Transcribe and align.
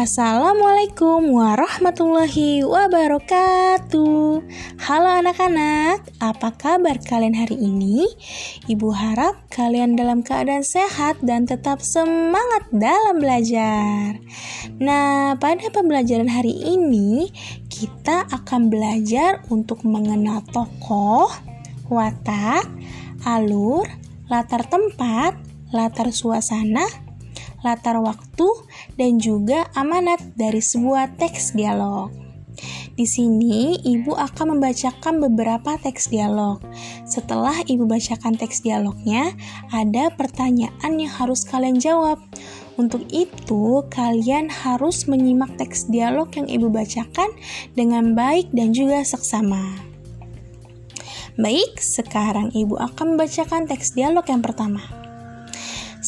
Assalamualaikum 0.00 1.28
warahmatullahi 1.28 2.64
wabarakatuh. 2.64 4.40
Halo 4.80 5.08
anak-anak, 5.12 6.16
apa 6.24 6.56
kabar 6.56 6.96
kalian 7.04 7.36
hari 7.36 7.60
ini? 7.60 8.08
Ibu 8.64 8.96
harap 8.96 9.44
kalian 9.52 10.00
dalam 10.00 10.24
keadaan 10.24 10.64
sehat 10.64 11.20
dan 11.20 11.44
tetap 11.44 11.84
semangat 11.84 12.64
dalam 12.72 13.20
belajar. 13.20 14.16
Nah, 14.80 15.36
pada 15.36 15.68
pembelajaran 15.68 16.32
hari 16.32 16.56
ini 16.56 17.28
kita 17.68 18.24
akan 18.32 18.72
belajar 18.72 19.44
untuk 19.52 19.84
mengenal 19.84 20.40
tokoh, 20.48 21.28
watak, 21.92 22.64
alur, 23.28 23.84
latar 24.32 24.64
tempat, 24.64 25.36
latar 25.76 26.08
suasana, 26.08 26.88
latar 27.64 28.00
waktu, 28.00 28.48
dan 28.96 29.20
juga 29.20 29.68
amanat 29.76 30.20
dari 30.36 30.60
sebuah 30.60 31.16
teks 31.16 31.52
dialog. 31.56 32.10
Di 33.00 33.08
sini, 33.08 33.80
ibu 33.80 34.12
akan 34.12 34.56
membacakan 34.56 35.24
beberapa 35.24 35.80
teks 35.80 36.12
dialog. 36.12 36.60
Setelah 37.08 37.64
ibu 37.64 37.88
bacakan 37.88 38.36
teks 38.36 38.60
dialognya, 38.60 39.32
ada 39.72 40.12
pertanyaan 40.12 41.00
yang 41.00 41.08
harus 41.08 41.48
kalian 41.48 41.80
jawab. 41.80 42.20
Untuk 42.76 43.08
itu, 43.08 43.84
kalian 43.88 44.52
harus 44.52 45.08
menyimak 45.08 45.56
teks 45.56 45.88
dialog 45.88 46.28
yang 46.36 46.48
ibu 46.48 46.68
bacakan 46.68 47.32
dengan 47.72 48.12
baik 48.12 48.52
dan 48.52 48.76
juga 48.76 49.00
seksama. 49.04 49.80
Baik, 51.40 51.80
sekarang 51.80 52.52
ibu 52.52 52.76
akan 52.76 53.16
membacakan 53.16 53.64
teks 53.64 53.96
dialog 53.96 54.28
yang 54.28 54.44
pertama. 54.44 54.99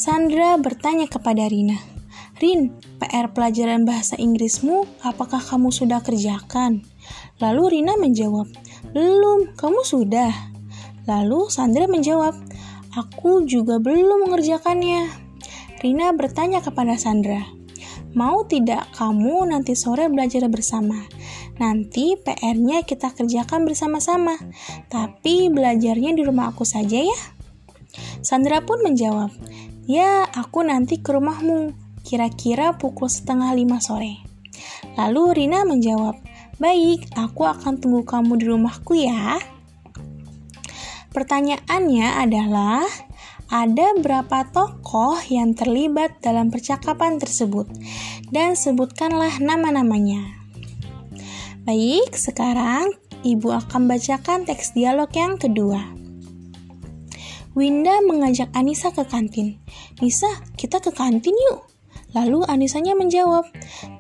Sandra 0.02 0.58
bertanya 0.58 1.06
kepada 1.06 1.46
Rina, 1.46 1.78
Rin, 2.42 2.74
PR 2.98 3.30
pelajaran 3.30 3.86
bahasa 3.86 4.18
Inggrismu 4.18 4.82
apakah 4.98 5.38
kamu 5.38 5.70
sudah 5.70 6.02
kerjakan? 6.02 6.82
Lalu 7.38 7.78
Rina 7.78 7.94
menjawab, 7.94 8.50
belum, 8.90 9.54
kamu 9.54 9.86
sudah. 9.86 10.34
Lalu 11.06 11.46
Sandra 11.54 11.86
menjawab, 11.86 12.34
aku 12.98 13.46
juga 13.46 13.78
belum 13.78 14.26
mengerjakannya. 14.26 15.06
Rina 15.78 16.10
bertanya 16.18 16.66
kepada 16.66 16.98
Sandra, 16.98 17.46
mau 18.10 18.42
tidak 18.42 18.90
kamu 18.98 19.54
nanti 19.54 19.78
sore 19.78 20.10
belajar 20.10 20.42
bersama? 20.50 20.98
Nanti 21.62 22.18
PR-nya 22.18 22.82
kita 22.82 23.14
kerjakan 23.14 23.62
bersama-sama, 23.62 24.34
tapi 24.90 25.46
belajarnya 25.46 26.10
di 26.10 26.26
rumah 26.26 26.50
aku 26.50 26.66
saja 26.66 26.98
ya. 26.98 27.20
Sandra 28.18 28.64
pun 28.66 28.82
menjawab, 28.82 29.30
Ya, 29.90 30.30
aku 30.30 30.62
nanti 30.62 31.02
ke 31.02 31.10
rumahmu, 31.10 31.74
kira-kira 32.06 32.78
pukul 32.78 33.10
setengah 33.10 33.50
lima 33.50 33.82
sore. 33.82 34.22
Lalu 34.94 35.42
Rina 35.42 35.66
menjawab, 35.66 36.22
Baik, 36.62 37.10
aku 37.18 37.42
akan 37.42 37.82
tunggu 37.82 38.06
kamu 38.06 38.38
di 38.38 38.46
rumahku 38.46 38.94
ya. 38.94 39.42
Pertanyaannya 41.10 42.22
adalah, 42.22 42.86
ada 43.50 43.86
berapa 43.98 44.46
tokoh 44.54 45.18
yang 45.26 45.58
terlibat 45.58 46.22
dalam 46.22 46.54
percakapan 46.54 47.18
tersebut? 47.18 47.66
Dan 48.30 48.54
sebutkanlah 48.54 49.42
nama-namanya. 49.42 50.22
Baik, 51.66 52.14
sekarang 52.14 52.94
ibu 53.26 53.50
akan 53.50 53.90
bacakan 53.90 54.46
teks 54.46 54.72
dialog 54.78 55.10
yang 55.12 55.36
kedua. 55.36 56.01
Winda 57.52 58.00
mengajak 58.00 58.48
Anissa 58.56 58.96
ke 58.96 59.04
kantin. 59.04 59.60
Nisa, 60.00 60.28
kita 60.56 60.80
ke 60.80 60.88
kantin 60.88 61.36
yuk. 61.36 61.68
Lalu 62.16 62.44
Anisanya 62.48 62.96
menjawab, 62.96 63.44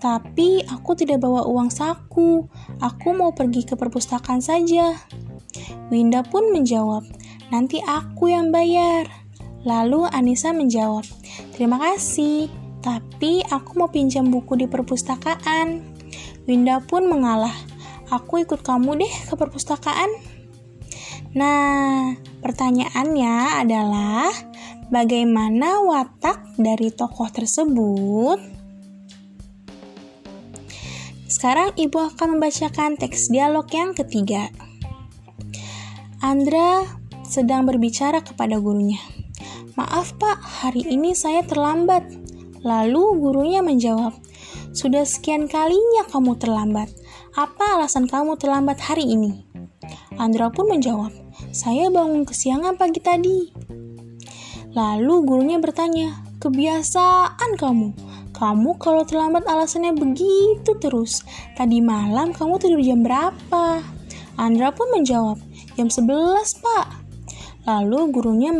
tapi 0.00 0.64
aku 0.64 0.96
tidak 0.96 1.20
bawa 1.20 1.44
uang 1.44 1.68
saku. 1.68 2.48
Aku 2.80 3.08
mau 3.12 3.36
pergi 3.36 3.68
ke 3.68 3.76
perpustakaan 3.76 4.40
saja. 4.40 4.96
Winda 5.92 6.24
pun 6.24 6.48
menjawab, 6.52 7.04
nanti 7.52 7.80
aku 7.84 8.32
yang 8.32 8.48
bayar. 8.48 9.08
Lalu 9.68 10.08
Anissa 10.08 10.56
menjawab, 10.56 11.04
terima 11.52 11.76
kasih, 11.76 12.48
tapi 12.80 13.44
aku 13.52 13.76
mau 13.76 13.92
pinjam 13.92 14.32
buku 14.32 14.56
di 14.56 14.64
perpustakaan. 14.64 15.84
Winda 16.48 16.80
pun 16.80 17.04
mengalah, 17.04 17.52
aku 18.08 18.44
ikut 18.48 18.64
kamu 18.64 18.96
deh 19.04 19.12
ke 19.28 19.34
perpustakaan. 19.36 20.31
Nah, 21.32 22.12
pertanyaannya 22.44 23.64
adalah 23.64 24.28
bagaimana 24.92 25.80
watak 25.80 26.60
dari 26.60 26.92
tokoh 26.92 27.32
tersebut? 27.32 28.36
Sekarang 31.24 31.72
ibu 31.80 31.96
akan 31.96 32.36
membacakan 32.36 33.00
teks 33.00 33.32
dialog 33.32 33.64
yang 33.72 33.96
ketiga. 33.96 34.52
Andra 36.20 36.84
sedang 37.24 37.64
berbicara 37.64 38.20
kepada 38.20 38.60
gurunya. 38.60 39.00
Maaf 39.72 40.12
pak, 40.20 40.36
hari 40.36 40.84
ini 40.84 41.16
saya 41.16 41.40
terlambat. 41.48 42.04
Lalu 42.60 43.18
gurunya 43.18 43.64
menjawab, 43.64 44.12
sudah 44.76 45.08
sekian 45.08 45.48
kalinya 45.48 46.04
kamu 46.12 46.36
terlambat. 46.36 46.92
Apa 47.32 47.80
alasan 47.80 48.04
kamu 48.04 48.36
terlambat 48.36 48.76
hari 48.84 49.08
ini? 49.08 49.48
Andra 50.20 50.52
pun 50.52 50.68
menjawab, 50.68 51.10
saya 51.52 51.92
bangun 51.92 52.24
kesiangan 52.24 52.80
pagi 52.80 53.00
tadi. 53.04 53.38
Lalu 54.72 55.14
gurunya 55.28 55.60
bertanya, 55.60 56.24
kebiasaan 56.40 57.60
kamu. 57.60 57.92
Kamu 58.32 58.80
kalau 58.80 59.04
terlambat 59.04 59.44
alasannya 59.44 59.92
begitu 59.92 60.72
terus. 60.80 61.20
Tadi 61.54 61.84
malam 61.84 62.32
kamu 62.32 62.56
tidur 62.56 62.80
jam 62.80 63.04
berapa? 63.04 63.84
Andra 64.40 64.72
pun 64.72 64.88
menjawab, 64.96 65.36
jam 65.76 65.92
11 65.92 66.64
pak. 66.64 66.88
Lalu 67.62 68.10
gurunya 68.10 68.50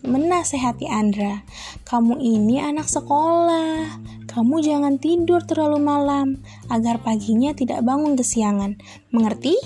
menasehati 0.00 0.88
Andra, 0.88 1.44
kamu 1.84 2.16
ini 2.24 2.56
anak 2.62 2.88
sekolah, 2.88 4.00
kamu 4.32 4.64
jangan 4.64 4.96
tidur 4.96 5.44
terlalu 5.44 5.76
malam 5.82 6.40
agar 6.72 7.04
paginya 7.04 7.52
tidak 7.52 7.84
bangun 7.84 8.16
kesiangan. 8.16 8.80
Mengerti? 9.12 9.60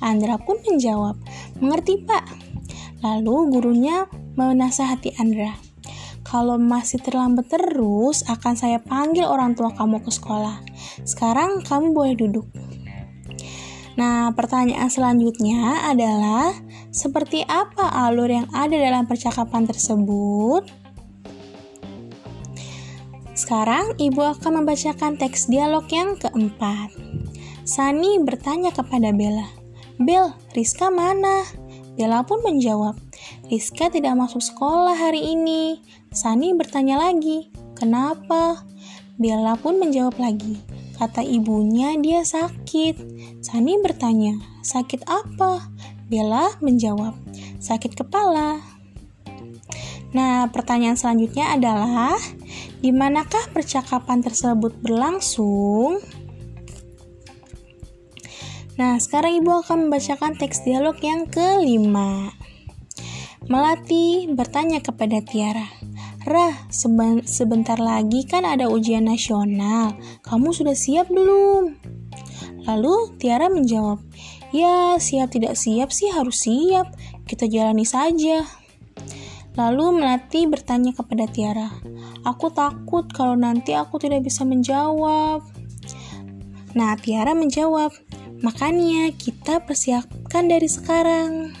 Andra 0.00 0.40
pun 0.40 0.58
menjawab, 0.64 1.18
mengerti 1.60 2.02
pak. 2.02 2.26
Lalu 3.04 3.52
gurunya 3.52 4.08
menasihati 4.34 5.14
Andra, 5.20 5.54
kalau 6.24 6.56
masih 6.56 6.98
terlambat 7.04 7.52
terus, 7.52 8.24
akan 8.26 8.56
saya 8.56 8.80
panggil 8.80 9.28
orang 9.28 9.52
tua 9.52 9.70
kamu 9.76 10.00
ke 10.00 10.10
sekolah. 10.10 10.64
Sekarang 11.04 11.60
kamu 11.60 11.92
boleh 11.92 12.14
duduk. 12.16 12.48
Nah, 13.94 14.34
pertanyaan 14.34 14.90
selanjutnya 14.90 15.86
adalah 15.86 16.50
seperti 16.90 17.46
apa 17.46 17.86
alur 18.08 18.26
yang 18.26 18.48
ada 18.50 18.74
dalam 18.74 19.06
percakapan 19.06 19.70
tersebut? 19.70 20.66
Sekarang 23.34 23.94
ibu 23.98 24.22
akan 24.22 24.62
membacakan 24.62 25.14
teks 25.18 25.46
dialog 25.46 25.86
yang 25.90 26.18
keempat. 26.18 26.90
Sani 27.62 28.18
bertanya 28.22 28.74
kepada 28.74 29.14
Bella, 29.14 29.46
Bel, 29.94 30.34
Rizka 30.58 30.90
mana? 30.90 31.46
Bella 31.94 32.26
pun 32.26 32.42
menjawab, 32.42 32.98
Rizka 33.46 33.86
tidak 33.86 34.18
masuk 34.18 34.42
sekolah 34.42 34.98
hari 34.98 35.22
ini. 35.22 35.78
Sani 36.10 36.50
bertanya 36.50 36.98
lagi, 36.98 37.54
kenapa? 37.78 38.66
Bella 39.14 39.54
pun 39.54 39.78
menjawab 39.78 40.18
lagi, 40.18 40.58
kata 40.98 41.22
ibunya 41.22 41.94
dia 42.02 42.26
sakit. 42.26 42.98
Sani 43.38 43.78
bertanya, 43.78 44.34
sakit 44.66 45.06
apa? 45.06 45.70
Bella 46.10 46.50
menjawab, 46.58 47.14
sakit 47.62 47.94
kepala. 47.94 48.58
Nah, 50.10 50.50
pertanyaan 50.50 50.98
selanjutnya 50.98 51.54
adalah, 51.54 52.18
di 52.82 52.90
manakah 52.90 53.46
percakapan 53.54 54.26
tersebut 54.26 54.74
berlangsung? 54.82 56.02
Nah, 58.74 58.98
sekarang 58.98 59.38
Ibu 59.38 59.62
akan 59.62 59.86
membacakan 59.86 60.34
teks 60.34 60.66
dialog 60.66 60.98
yang 60.98 61.30
kelima. 61.30 62.34
Melati 63.46 64.26
bertanya 64.32 64.80
kepada 64.80 65.20
Tiara, 65.20 65.68
Rah, 66.24 66.56
sebentar 67.28 67.76
lagi 67.76 68.24
kan 68.24 68.48
ada 68.48 68.72
ujian 68.72 69.04
nasional. 69.04 69.92
Kamu 70.24 70.56
sudah 70.56 70.72
siap 70.72 71.12
belum? 71.12 71.76
Lalu 72.64 73.20
Tiara 73.20 73.52
menjawab, 73.52 74.00
Ya, 74.48 74.96
siap 74.96 75.36
tidak 75.36 75.60
siap 75.60 75.92
sih 75.92 76.08
harus 76.08 76.48
siap. 76.48 76.88
Kita 77.28 77.44
jalani 77.44 77.84
saja. 77.84 78.40
Lalu 79.54 80.00
Melati 80.00 80.48
bertanya 80.48 80.96
kepada 80.96 81.28
Tiara, 81.28 81.68
Aku 82.24 82.48
takut 82.48 83.04
kalau 83.12 83.36
nanti 83.36 83.76
aku 83.76 84.00
tidak 84.00 84.24
bisa 84.24 84.48
menjawab. 84.48 85.44
Nah, 86.72 86.96
Tiara 86.96 87.36
menjawab, 87.36 87.92
Makanya 88.44 89.08
kita 89.16 89.64
persiapkan 89.64 90.52
dari 90.52 90.68
sekarang. 90.68 91.56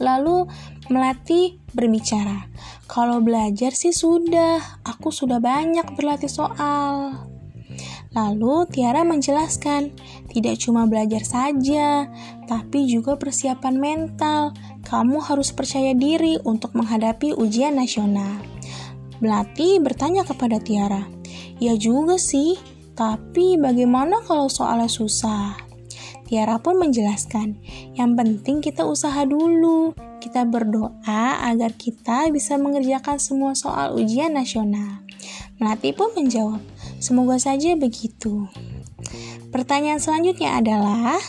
Lalu 0.00 0.48
Melati 0.84 1.56
berbicara, 1.72 2.44
kalau 2.84 3.24
belajar 3.24 3.72
sih 3.72 3.88
sudah, 3.88 4.84
aku 4.84 5.08
sudah 5.08 5.40
banyak 5.40 5.96
berlatih 5.96 6.28
soal. 6.28 7.24
Lalu 8.12 8.68
Tiara 8.68 9.00
menjelaskan, 9.00 9.96
tidak 10.28 10.60
cuma 10.60 10.84
belajar 10.84 11.24
saja, 11.24 12.12
tapi 12.44 12.84
juga 12.84 13.16
persiapan 13.16 13.80
mental. 13.80 14.52
Kamu 14.84 15.24
harus 15.24 15.56
percaya 15.56 15.96
diri 15.96 16.36
untuk 16.44 16.76
menghadapi 16.76 17.32
ujian 17.32 17.80
nasional. 17.80 18.44
Belati 19.24 19.80
bertanya 19.80 20.28
kepada 20.28 20.60
Tiara, 20.60 21.08
"Ya 21.64 21.72
juga 21.80 22.20
sih, 22.20 22.60
tapi 22.94 23.60
bagaimana 23.60 24.22
kalau 24.24 24.48
soalnya 24.48 24.88
susah?" 24.88 25.58
Tiara 26.24 26.56
pun 26.56 26.80
menjelaskan, 26.80 27.60
yang 27.92 28.16
penting 28.16 28.64
kita 28.64 28.88
usaha 28.88 29.28
dulu. 29.28 29.92
Kita 30.24 30.48
berdoa 30.48 31.44
agar 31.44 31.76
kita 31.76 32.32
bisa 32.32 32.56
mengerjakan 32.56 33.20
semua 33.20 33.52
soal 33.52 33.92
ujian 33.92 34.32
nasional. 34.32 35.04
Melati 35.60 35.92
pun 35.92 36.16
menjawab, 36.16 36.64
Semoga 37.04 37.36
saja 37.36 37.76
begitu. 37.76 38.48
Pertanyaan 39.52 40.00
selanjutnya 40.00 40.56
adalah, 40.56 41.20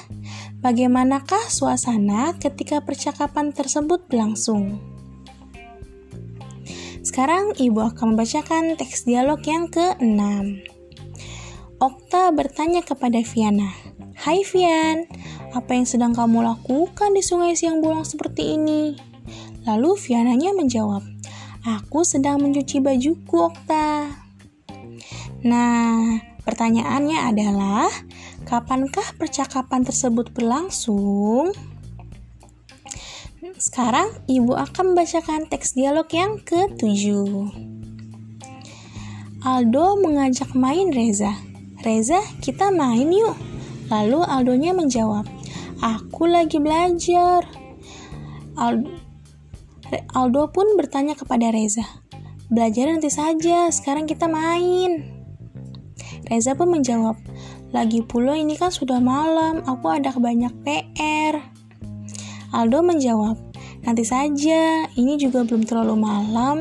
bagaimanakah 0.63 1.51
suasana 1.51 2.31
ketika 2.39 2.79
percakapan 2.79 3.51
tersebut 3.51 4.07
berlangsung? 4.07 4.79
Sekarang 7.03 7.51
ibu 7.59 7.83
akan 7.83 8.15
membacakan 8.15 8.79
teks 8.79 9.03
dialog 9.03 9.43
yang 9.43 9.67
ke-6. 9.67 10.74
Okta 11.85 12.33
bertanya 12.33 12.81
kepada 12.81 13.21
Viana, 13.21 13.69
Hai 14.17 14.41
Vian, 14.41 15.05
apa 15.53 15.77
yang 15.77 15.85
sedang 15.85 16.17
kamu 16.17 16.41
lakukan 16.41 17.13
di 17.13 17.21
sungai 17.21 17.53
siang 17.53 17.77
bolong 17.77 18.01
seperti 18.01 18.57
ini? 18.57 18.97
Lalu 19.69 19.93
Viananya 19.93 20.57
menjawab, 20.57 21.05
Aku 21.61 22.01
sedang 22.01 22.41
mencuci 22.41 22.81
bajuku, 22.81 23.37
Okta. 23.37 24.17
Nah, 25.45 26.17
pertanyaannya 26.41 27.29
adalah, 27.29 27.85
kapankah 28.49 29.13
percakapan 29.21 29.85
tersebut 29.85 30.33
berlangsung? 30.33 31.53
Sekarang 33.61 34.09
ibu 34.25 34.57
akan 34.57 34.97
membacakan 34.97 35.45
teks 35.53 35.77
dialog 35.77 36.09
yang 36.09 36.41
ke-7. 36.41 37.13
Aldo 39.45 40.01
mengajak 40.01 40.57
main 40.57 40.89
Reza. 40.89 41.44
Reza, 41.85 42.17
kita 42.41 42.73
main 42.73 43.13
yuk. 43.13 43.37
Lalu 43.93 44.25
Aldonya 44.25 44.73
menjawab, 44.73 45.29
aku 45.85 46.25
lagi 46.25 46.57
belajar. 46.57 47.45
Aldo, 48.57 48.89
Aldo 50.17 50.49
pun 50.49 50.73
bertanya 50.81 51.13
kepada 51.13 51.53
Reza, 51.53 51.85
belajar 52.49 52.89
nanti 52.89 53.13
saja, 53.13 53.69
sekarang 53.69 54.09
kita 54.09 54.25
main. 54.25 55.13
Reza 56.25 56.57
pun 56.57 56.73
menjawab, 56.73 57.21
lagi 57.69 58.01
pula 58.01 58.33
ini 58.33 58.57
kan 58.57 58.73
sudah 58.73 58.97
malam, 58.97 59.61
aku 59.69 59.85
ada 59.93 60.09
banyak 60.09 60.57
PR. 60.65 61.37
Aldo 62.49 62.81
menjawab, 62.81 63.37
nanti 63.85 64.01
saja, 64.01 64.89
ini 64.97 65.21
juga 65.21 65.45
belum 65.45 65.61
terlalu 65.69 66.01
malam. 66.01 66.57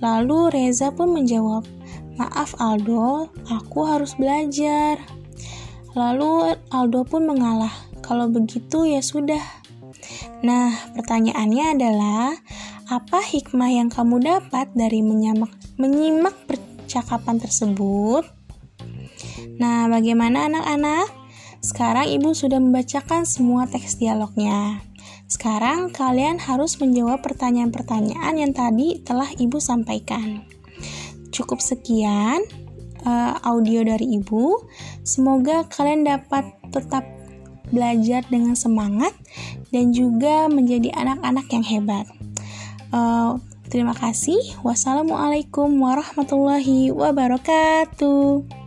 Lalu 0.00 0.48
Reza 0.48 0.88
pun 0.96 1.12
menjawab, 1.12 1.68
maaf 2.18 2.54
Aldo, 2.58 3.30
aku 3.50 3.86
harus 3.86 4.14
belajar. 4.14 4.98
Lalu 5.94 6.58
Aldo 6.74 7.06
pun 7.06 7.26
mengalah, 7.26 7.72
kalau 8.02 8.26
begitu 8.30 8.86
ya 8.86 9.02
sudah. 9.02 9.42
Nah, 10.42 10.74
pertanyaannya 10.94 11.64
adalah, 11.78 12.34
apa 12.90 13.24
hikmah 13.24 13.70
yang 13.72 13.88
kamu 13.88 14.20
dapat 14.20 14.68
dari 14.76 15.00
menyimak, 15.00 15.50
menyimak 15.80 16.36
percakapan 16.44 17.40
tersebut? 17.40 18.28
Nah, 19.56 19.86
bagaimana 19.86 20.50
anak-anak? 20.50 21.08
Sekarang 21.64 22.04
ibu 22.04 22.36
sudah 22.36 22.60
membacakan 22.60 23.24
semua 23.24 23.64
teks 23.64 23.96
dialognya. 23.96 24.84
Sekarang 25.24 25.88
kalian 25.88 26.36
harus 26.36 26.76
menjawab 26.76 27.24
pertanyaan-pertanyaan 27.24 28.36
yang 28.36 28.52
tadi 28.52 29.00
telah 29.00 29.32
ibu 29.40 29.56
sampaikan. 29.56 30.44
Cukup 31.34 31.58
sekian 31.58 32.46
uh, 33.02 33.34
audio 33.42 33.82
dari 33.82 34.16
ibu. 34.16 34.62
Semoga 35.02 35.66
kalian 35.66 36.06
dapat 36.06 36.46
tetap 36.70 37.02
belajar 37.74 38.22
dengan 38.30 38.54
semangat 38.54 39.10
dan 39.74 39.90
juga 39.90 40.46
menjadi 40.46 40.94
anak-anak 40.94 41.46
yang 41.50 41.64
hebat. 41.66 42.06
Uh, 42.94 43.42
terima 43.66 43.98
kasih. 43.98 44.38
Wassalamualaikum 44.62 45.74
warahmatullahi 45.82 46.94
wabarakatuh. 46.94 48.63